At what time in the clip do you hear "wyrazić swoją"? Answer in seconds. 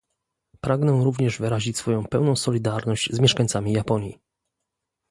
1.39-2.05